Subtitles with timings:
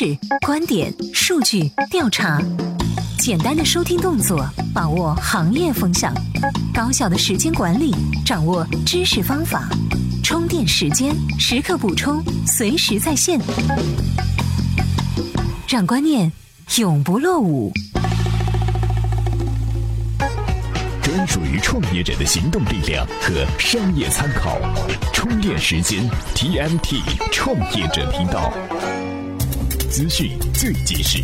[0.00, 0.16] 识、
[0.46, 2.40] 观点、数据、调查，
[3.18, 6.10] 简单的收听动作，把握行业风向；
[6.72, 7.94] 高效的时间管理，
[8.24, 9.60] 掌握知识方法；
[10.24, 13.38] 充电时间，时刻补充，随时在线，
[15.68, 16.32] 让观念
[16.78, 17.70] 永不落伍。
[21.02, 24.58] 专属于创业者的行动力量和商业参考，
[25.12, 28.50] 充电时间 TMT 创业者频道，
[29.90, 31.18] 资讯最及时。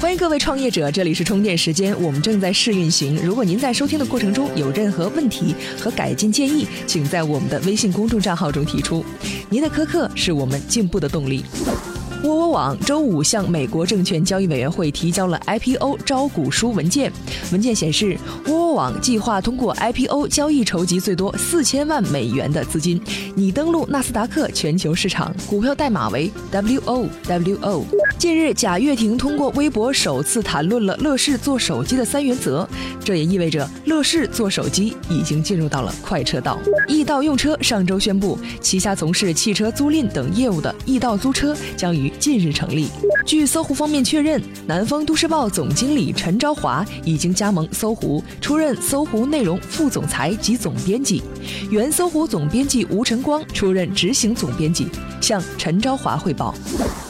[0.00, 3.14] 欢迎各位创业者，这里是充电时间，我们正在试运行。
[3.22, 9.04] 如果您在收听的过程中有任何问题和改进建议，请在我们的微信公众账号中提出。
[9.48, 11.44] 您的苛刻是我们进步的动力。
[12.22, 17.10] 窝窝网周五向美国证券交易委员会提交了 IPO 招股书文件。
[17.50, 18.14] 文件显示，
[18.46, 23.00] 窝窝网计划通过 IPO 交易筹集最多四千万美元的资金，
[23.34, 27.84] 拟登陆纳斯达克全球市场，股票代码为 WOWO。
[28.18, 32.68] 近日，贾跃亭通过微博首次谈论了乐视做手机的三原则，
[33.02, 36.58] 这也意味着乐视做手机已经进入到了快车道。
[36.86, 42.88] 易到用车上周宣布，旗下从事汽车租赁等业务的易到租车将于近日成立。
[43.24, 51.22] 据搜狐方面确认，南方都市报总经理陈昭华已经加盟搜狐，出任搜狐内容副总裁及总编辑；
[51.70, 54.88] 原搜狐总编辑吴晨光出任执行总编辑，
[55.20, 56.54] 向陈昭华汇报。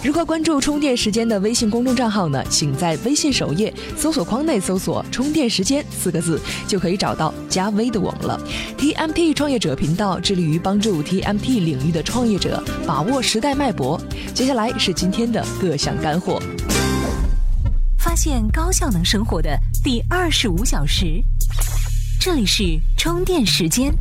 [0.02, 2.42] 如何关注充电时间的微信公众账号呢？
[2.50, 8.40] 请在微信首页搜索框内搜索“充电时间”四个字，就可以找到加微的我们了。
[8.78, 14.00] TMT 创业者频道致力于帮助 TMT 领域的创业者把握时代脉搏。
[14.34, 16.40] 接下来是今天的各项干货。
[17.98, 21.22] 发现高效能生活的第二十五小时，
[22.18, 23.94] 这里是充电时间。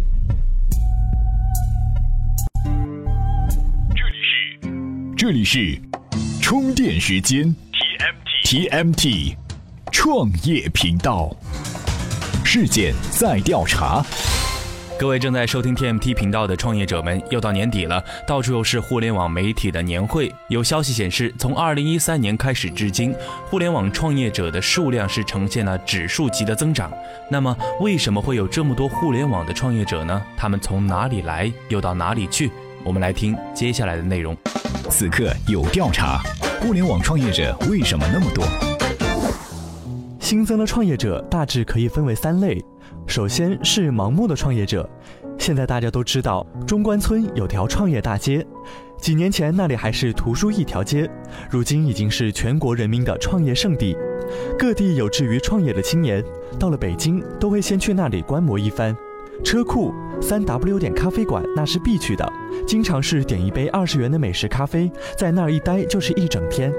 [3.95, 5.81] 这里是这里是
[6.41, 7.53] 充电时间
[8.45, 9.35] TMT TMT
[9.91, 11.35] 创业频道，
[12.44, 14.03] 事件在调查。
[14.99, 20.29] 各位正在收听 TMT 频道的创业者们，又到年底了，到处又是互联网媒体的年会。
[20.49, 23.15] 有消息显示，从2013年开始至今，
[23.45, 26.91] 互联网创业者的数量是呈现了指数级的增长。
[27.29, 30.21] 那么，为什么会有这么多互联网的创业者呢？
[30.35, 32.51] 他们从哪里来，又到哪里去？
[32.83, 34.35] 我们来听接下来的内容。
[34.89, 36.21] 此刻有调查，
[36.59, 38.69] 互联网创业者为什么那么多？
[40.29, 42.63] 新增的创业者大致可以分为三类。
[43.07, 44.88] 首先是盲目的创业者，
[45.40, 48.45] 现在大家都知道中关村有条创业大街，
[49.01, 51.09] 几年前那里还是图书一条街，
[51.50, 53.97] 如今已经是全国人民的创业圣地。
[54.56, 56.23] 各地有志于创业的青年，
[56.59, 58.96] 到了北京都会先去那里观摩一番。
[59.44, 59.91] 车库、
[60.22, 62.31] 三 W 点咖啡馆那是必去的，
[62.67, 66.72] 经常是点一杯二十元的美式咖啡，在那儿一待就是一整天，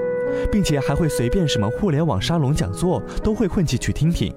[0.51, 4.33] 并且还会随便什么互联网沙龙讲座都会混进去听听。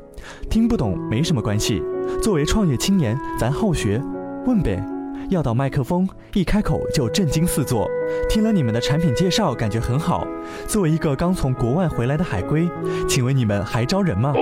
[0.49, 1.83] 听不懂没什么关系，
[2.23, 4.01] 作为创业青年，咱好学，
[4.47, 4.83] 问呗。
[5.31, 7.89] 要到麦克风，一开口就震惊四座。
[8.29, 10.27] 听了你们的产品介绍，感觉很好。
[10.67, 12.69] 作为一个刚从国外回来的海归，
[13.09, 14.35] 请问你们还招人吗？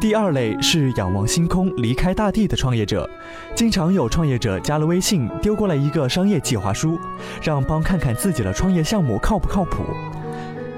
[0.00, 3.08] 第二类是仰望星空、离开大地的创业者，
[3.56, 6.96] 经常有创业者加了微信，丢过来一个商业计划书，
[7.42, 9.82] 让帮看看自己的创业项目靠不靠谱。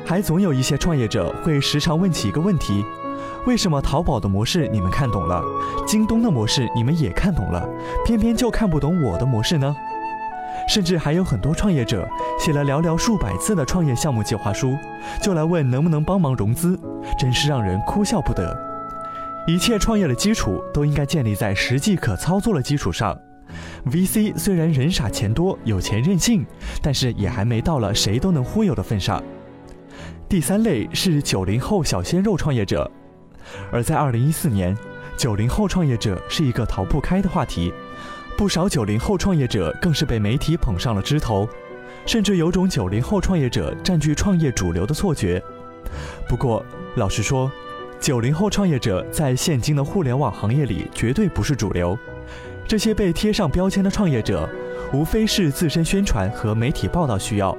[0.04, 2.84] 还总有一些创业者会时常问起一个问题。
[3.46, 5.42] 为什么淘宝的模式你们看懂了，
[5.86, 7.66] 京东的模式你们也看懂了，
[8.06, 9.74] 偏偏就看不懂我的模式呢？
[10.68, 14.74] 甚至还有很多创业者写了寥寥数百字的创业项目计划书，
[15.22, 16.78] 就来问能不能帮忙融资，
[17.18, 18.56] 真是让人哭笑不得。
[19.46, 23.14] 一切创业的基础都应该建立在实际可操作的基础上。
[23.90, 26.46] VC 虽然人傻钱多有钱任性，
[26.80, 29.22] 但是也还没到了谁都能忽悠的份上。
[30.34, 32.90] 第三类是九零后小鲜肉创业者。
[33.70, 34.76] 而在二零一四年，
[35.16, 37.72] 九零后创业者是一个逃不开的话题，
[38.36, 41.48] 不少九零后创业者更是被媒体捧上了枝头，
[42.04, 45.40] 甚至有种九零后创业者占据创业主流的错觉。
[46.28, 46.66] 不过，
[46.96, 47.48] 老实说，
[48.00, 51.96] 九零后创业者在现今的互联网行业里绝对不是主流。
[52.66, 54.50] 这些被贴上标签的创业者，
[54.92, 57.56] 无非是自身宣传和媒体报道需要。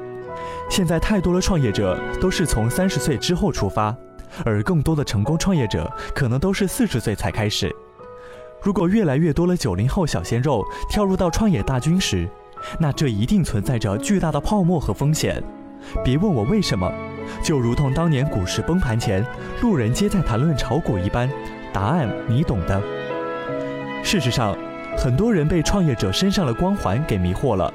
[0.70, 3.96] 现在太多的创业者都是从三十岁之后出发。
[4.44, 7.74] 而更多的成功创业者可能都是四十岁才开始。
[8.62, 12.28] 如果越来越多的九零后小鲜肉跳入到创业大军时，
[12.78, 15.42] 那这一定存在着巨大的泡沫和风险。
[16.04, 16.92] 别问我为什么，
[17.44, 19.24] 就如同当年股市崩盘前，
[19.62, 21.30] 路人皆在谈论炒股一般，
[21.72, 22.82] 答案你懂的。
[24.04, 24.58] 事实上，
[24.98, 27.72] 很多人被创业者身上的光环给迷惑了。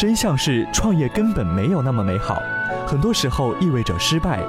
[0.00, 2.42] 真相是，创业根本没有那么美好。
[2.86, 4.42] 很多时候意味着失败。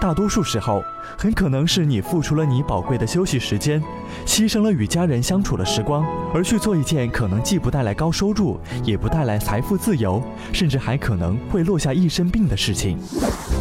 [0.00, 0.82] 大多数时候，
[1.16, 3.80] 很可能是你付出了你宝贵的休息时间，
[4.26, 6.04] 牺牲了与家人相处的时光，
[6.34, 10.20] 而去做一件可能既不带来高收入，也不带来财富自由，
[10.52, 12.98] 甚至还可能会落下一身病的事情。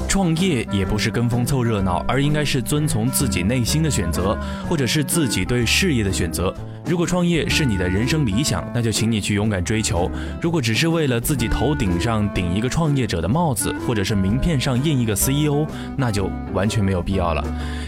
[0.09, 4.35] 创业也不是跟风凑热闹，而应该是遵从自己内心的选择，
[4.67, 6.51] 或者是自己对事业的选择。
[6.87, 10.07] 如果创业是你的人生理想，那就请你去勇敢追求；
[10.39, 15.65] 如果只是为了自己头顶上顶一个创业者的帽子，或者是名片上印一个 CEO，
[15.97, 17.43] 那就完全没有必要了。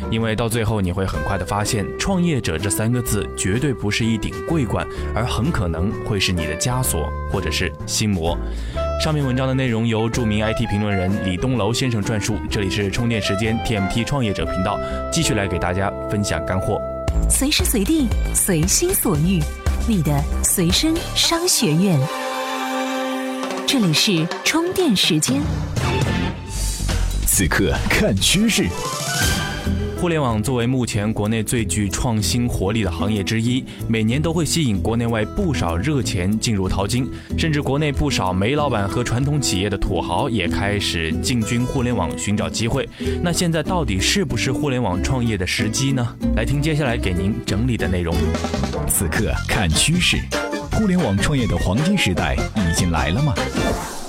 [0.09, 8.35] 因为到最后你会很快的发现，创业者这三个字绝对不是一顶桂冠，而很可能会是你的枷锁，或者是心魔。
[8.99, 12.35] 上面文章的内容由著名 IT 评论人李东楼先生撰述。
[12.49, 14.79] 这里是充电时间 TMT 创业者频道，
[15.11, 16.81] 继续来给大家分享干货。
[17.29, 19.43] 随时随地，随心所欲，
[19.85, 21.99] 你的随身商学院。
[23.67, 25.41] 这里是充电时间。
[27.25, 28.67] 此刻看趋势。
[29.99, 42.87] 互联网作为目前国内最具创新活力的行业之一，每年都会吸引国内外不少热钱进入淘金，甚至国内不少煤老板和传统企业的土豪也开始进军互联网寻找机会。
[43.23, 46.15] 那现在到底是不是互联网创业的时机呢？
[46.35, 48.15] 来听接下来给您整理的内容。
[48.87, 50.17] 此刻看趋势，
[50.73, 53.33] 互联网创业的黄金时代已经来了吗？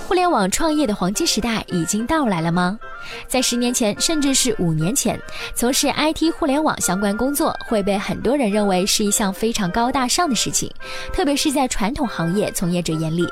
[0.09, 2.79] 互联网创业的黄金时代已经到来了吗？
[3.27, 5.21] 在十年前，甚至是五年前，
[5.55, 10.73] 从事 IT 互联网相关工作会被很多人认为是一项非常高大上的事情，
[11.13, 13.29] 特别是在传统行业从业者眼里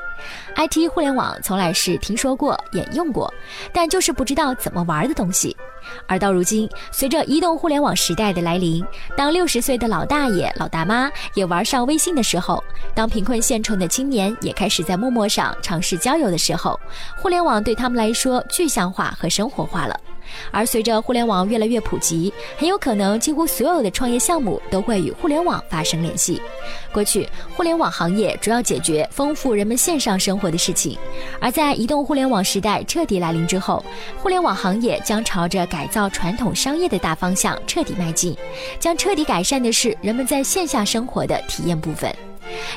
[0.55, 3.33] ，IT 互联网从来是听说过、也用过，
[3.73, 5.57] 但就是不知道怎么玩的东西。
[6.05, 8.85] 而到如今，随着移动互联网时代的来临，
[9.15, 12.63] 当六十岁的老大爷、老大妈也玩上微信的时候，
[12.93, 16.79] 当贫困县城的青年也开始在陌陌上尝试交友的时候，
[17.17, 19.99] 互联网对他们来说具象化和生活化了。
[20.51, 26.41] 而随着互联网越来越普及，很有可能几乎所有的创业项目都会与互联网发生联系。
[26.91, 30.97] 过去，互联网行业主要解决丰富人们线上生活的事情，
[31.39, 33.83] 而在移动互联网时代彻底来临之后，
[34.21, 38.35] 互联网行业将朝着改造传统商业的大方向彻底迈进，
[38.79, 42.13] 将彻底改善的是人们在线下生活的体验部分。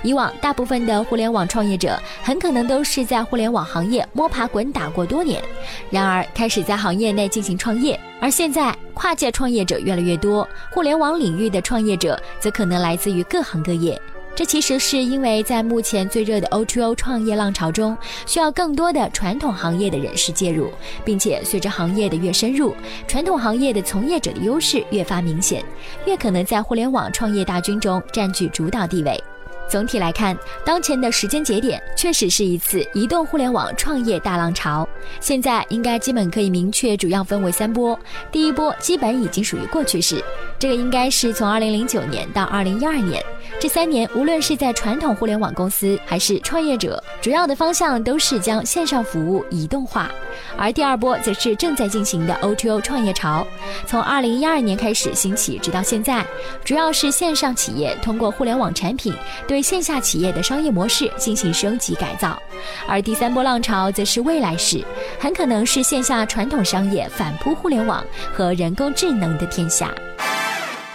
[0.02, 5.42] 以往，大部分的互联网创业者很可能都是在互联网行业摸爬滚打过多年，
[5.90, 7.98] 然而开始在行业内进行创业。
[8.20, 14.00] 而现在，跨界创业者越来越多，互联网领域的创业者则可能来自于各行各业。
[14.36, 17.96] 这其实是因为在目前最热的 O2O 创业浪潮中，
[18.26, 20.70] 需要更多的传统行业的人士介入，
[21.04, 22.74] 并且随着行业的越深入，
[23.08, 25.62] 传统行业的从业者的优势越发明显，
[26.06, 29.22] 越可能在互联网创业大军中占据主导地位。
[29.70, 34.86] 总体来看，当前的时间节点确实是一次移动互联网创业大浪潮。
[35.20, 37.98] 现在应该基本可以明确，主要分为三波。
[38.32, 40.22] 第一波基本已经属于过去式，
[40.60, 43.24] 这个应该是从二零零九年到二零一二年
[43.58, 50.10] 这三年，无论是在传统互联网公司还是创业者，主要的方向都是将线上服务移动化。
[50.56, 53.46] 而第二波则是正在进行的 O2O 创业潮，
[53.86, 56.24] 从二零一二年开始兴起，直到现在，
[56.62, 59.14] 主要是线上企业通过互联网产品
[59.48, 62.40] 对线下企业的商业模式进行升级改造，
[62.86, 64.84] 而第三波浪潮则是未来式，
[65.18, 69.92] 很可能是线下传统商业反扑互联网和人工智能的天下。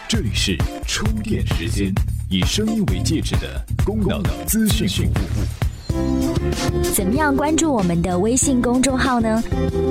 [0.07, 1.91] 这里是充电时间，
[2.29, 6.83] 以声音为介质的公能资讯服务。
[6.93, 9.41] 怎么样关注我们的微信公众号呢？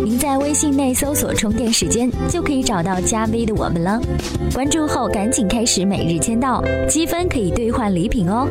[0.04, 4.00] 您在微信内搜索“充电时间”就可以找到加 V 的我们了。
[4.54, 8.49] 关注后赶紧开始每日签到，积分可以兑换礼品哦。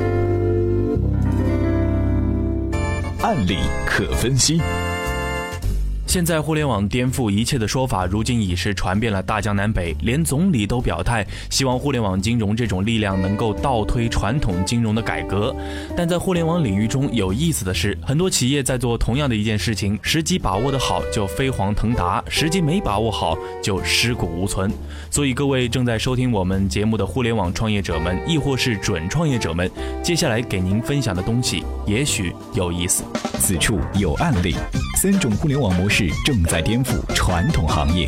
[3.22, 4.62] 案例可分析。
[6.14, 15.56] 现在互联网颠覆一切的说法，如今已是传遍了大江南北，连总理都表态，希望互联网金融这种力量能够倒推传统金融的改革。
[15.98, 24.72] 但在互联网领域中，有意思的是，很多企业在做同样的一件事情，时机把握的好就飞黄腾达，时机没把握好就尸骨无存。
[25.10, 29.68] 所以，各位正在收听我们节目的互联网创业者们，亦或是准创业者们，
[30.04, 33.04] 接下来给您分享的东西也许有意思。
[33.40, 34.56] 此处有案例，
[35.04, 36.08] 三种互联网模式。
[36.24, 38.08] 正在颠覆传统行业。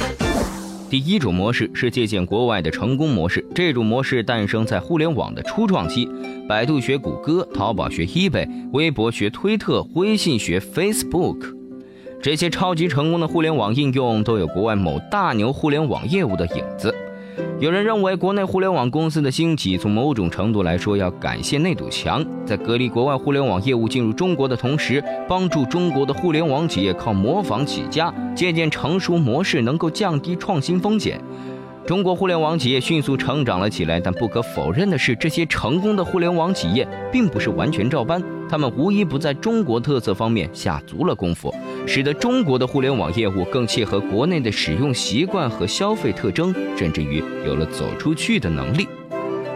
[0.90, 6.10] 第一种模式是借鉴国外的成功模式，这种模式诞生在互联网的初创期，
[6.48, 11.54] 百度学谷歌，淘宝学 eBay，微博学推特，微信学 Facebook。
[12.24, 16.96] 这些超级成功的互联网应用都有国外某大牛互联网业务的影子。
[17.60, 31.20] 有人认为，国内互联网公司的兴起，从某种程度来说，要感谢那堵墙，在隔离国外互联网业务进入中国的同时，帮助中国的互联网企业靠模仿起家，借鉴成熟模式，能够降低创新风险。
[31.86, 41.54] 中国互联网企业迅速成长了起来，但不可否认的是，这些成功的互联网企业并不是完全照搬，他们无一不在中国特色方面下足了功夫，
[41.86, 48.88] 使得中国的互联网业务更切合国内的使用习惯和消费特征，甚至于有了走出去的能力。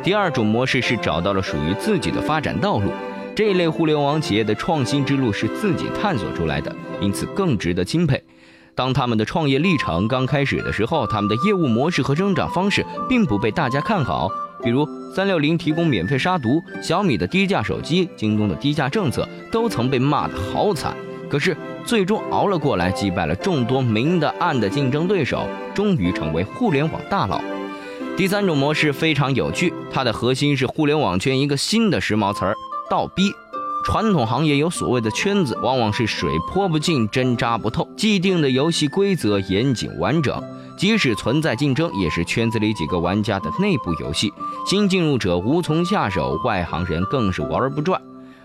[0.04, 2.92] 第二种模式是找到了属于自己的发展道路，
[3.34, 8.22] 这一类互联网企业的创新之路是自己探索出来的，因此更值得钦佩。
[8.80, 14.30] 当他们的创业历程刚开始的时候，他们的业务模式和增长方式并不被大家看好。
[14.64, 20.96] 比如，三六零提供免费杀毒，小米的低价手机，京东的低价政策，都曾被骂得好惨。
[21.30, 25.46] 可是，最终熬了过来，击败了众多明的暗的竞争对手，
[25.76, 27.42] 终于成为互联网大佬。
[28.16, 32.56] 第三种模式非常有趣，它的核心是互联网圈一个新的时髦词儿——
[32.90, 33.34] 倒逼。
[33.84, 37.88] 传统行业有所谓的圈子，往往是水泼不进，针扎不透。
[37.96, 40.42] 既定的游戏规则严谨完整，
[40.78, 44.32] 即使存在竞争，也是圈子里几个玩家的内部游戏。
[44.68, 48.00] 新进入者无从下手，外行人更是玩不转。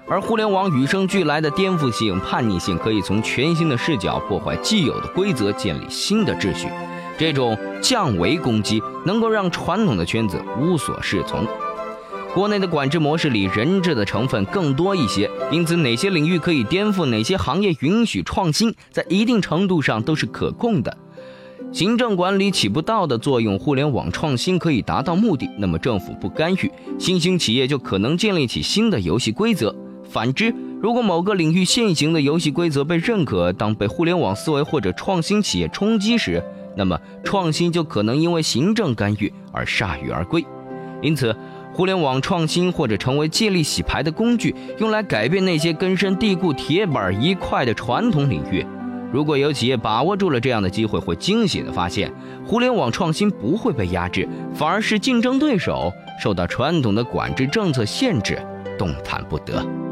[0.06, 6.68] 而互联网与生俱来的颠覆性、叛逆性，可以从全新的视角破坏既有的规则，建立新的秩序。
[7.16, 11.46] 这种降维攻击，能够让传统的圈子无所适从。
[12.34, 20.96] 国内的管制模式里，人治的成分更多一些，因此哪些领域可以颠覆，哪些行业允许创新，在一定程度上都是可控的。
[21.70, 29.72] 行政管理起不到的作用，互联网创新可以达到目的，那么政府不干预，新兴企业就可能建立起新的游戏规则。
[30.02, 36.42] 反之，如果某个领域现行的游戏规则被认可，当被互联网思维或者创新企业冲击时，
[36.76, 40.44] 那么创新就可能因为行政干预而铩羽而归。
[41.00, 41.32] 因此。
[41.74, 48.64] 互联网创新或者成为借力洗牌的工具，用来改变那些根深蒂固、铁板一块的传统领域。
[49.12, 52.12] 如果有企业把握住了这样的机会，会惊喜地发现，
[52.46, 58.38] 互联网创新不会被压制，反而是竞争对手受到传统的管制政策限制，
[58.78, 59.83] 动弹不得。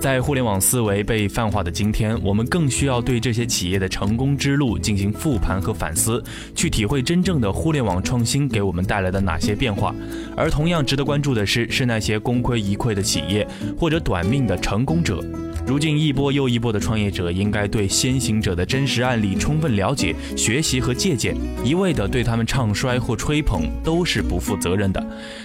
[0.00, 6.22] 在互联网思维被泛化的今天，我们更需要对这些企业的成功之路进行复盘和反思，
[6.54, 9.94] 去体会真正的互联网创新给我们带来的哪些变化。
[10.36, 13.48] 而同样值得关注的是，是那些功亏一篑的企业
[13.78, 15.24] 或者短命的成功者。
[15.66, 25.02] 如今一波又一波的创业者应该对先行者的真实案例充分了解、学习和借鉴，一味的对他们唱衰或吹捧都是不负责任的。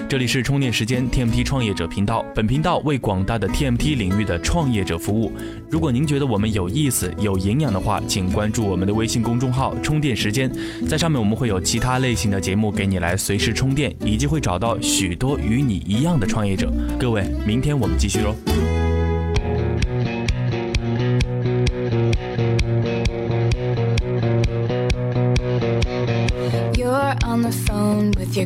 [0.09, 5.31] 这里是充电时间 TMT 创业者频道，本频道为广大的 TMT 领域的创业者服务。
[5.69, 10.51] 如果您觉得我们有意思、有营养的话，请关注我们的微信公众号“充电时间”，
[10.85, 16.69] 在上面我们会有其他类型的节目给你来随时充电，以及会找到许多与你一样的创业者。
[16.99, 18.35] 各位，明天我们继续喽。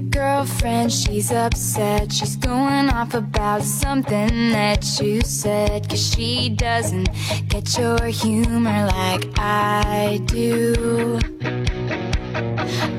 [0.10, 2.12] Girlfriend, she's upset.
[2.12, 5.90] She's going off about something that you said.
[5.90, 7.10] Cause she doesn't
[7.50, 11.20] get your humor like I do.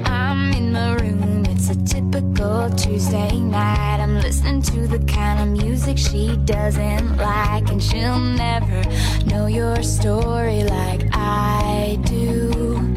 [0.05, 4.01] I'm in my room, it's a typical Tuesday night.
[4.01, 7.69] I'm listening to the kind of music she doesn't like.
[7.71, 8.83] And she'll never
[9.27, 12.95] know your story like I do.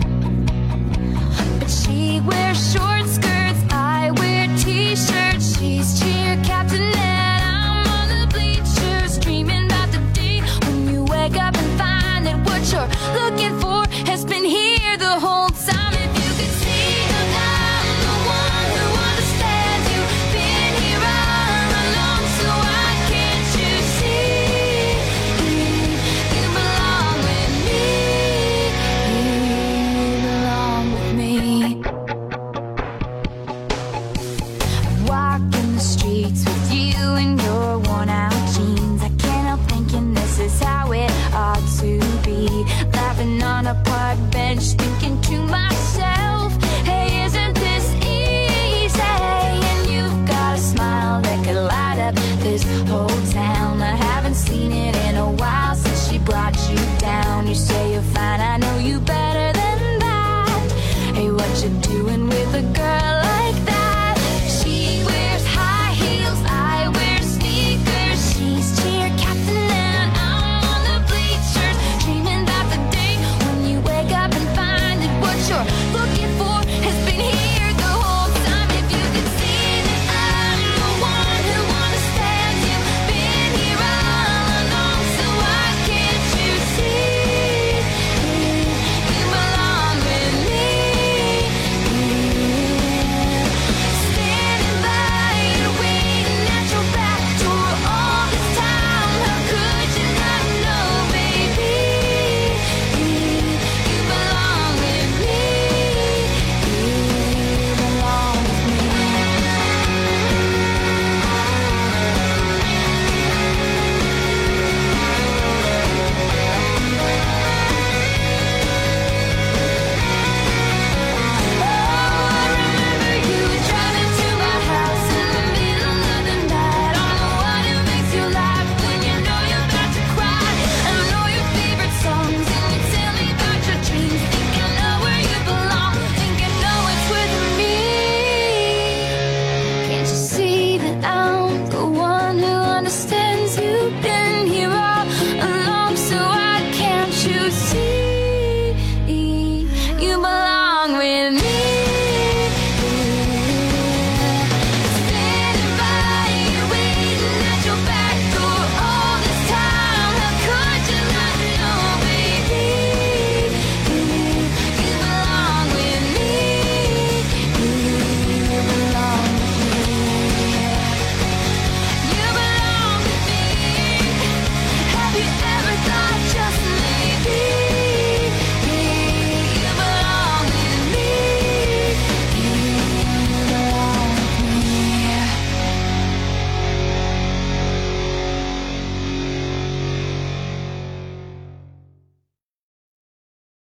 [1.60, 2.97] But she wears short
[5.68, 6.17] Cheese.
[36.98, 37.57] You in your